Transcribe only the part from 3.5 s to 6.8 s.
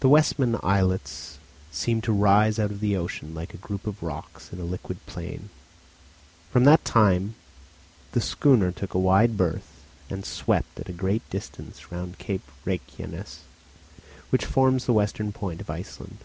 a group of rocks in a liquid plain. From